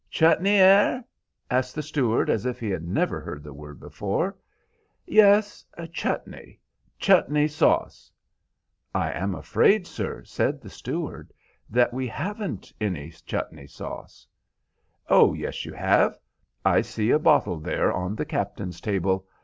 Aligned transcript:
"Chutney, 0.09 0.55
air?" 0.55 1.05
asked 1.51 1.75
the 1.75 1.83
steward, 1.83 2.27
as 2.27 2.47
if 2.47 2.59
he 2.59 2.71
had 2.71 2.81
never 2.87 3.19
heard 3.21 3.43
the 3.43 3.53
word 3.53 3.79
before. 3.79 4.35
"Yes, 5.05 5.63
chutney. 5.93 6.59
Chutney 6.97 7.47
sauce." 7.47 8.11
"I 8.95 9.11
am 9.11 9.35
afraid, 9.35 9.85
sir," 9.85 10.23
said 10.23 10.59
the 10.59 10.71
steward, 10.71 11.31
"that 11.69 11.93
we 11.93 12.07
haven't 12.07 12.73
any 12.81 13.11
chutney 13.11 13.67
sauce." 13.67 14.25
"Oh 15.07 15.35
yes, 15.35 15.65
you 15.65 15.73
have. 15.73 16.17
I 16.65 16.81
see 16.81 17.11
a 17.11 17.19
bottle 17.19 17.59
there 17.59 17.93
on 17.93 18.15
the 18.15 18.25
captain's 18.25 18.81
table. 18.81 19.27